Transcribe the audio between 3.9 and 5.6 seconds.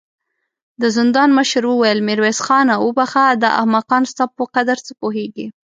ستا په قدر څه پوهېږې.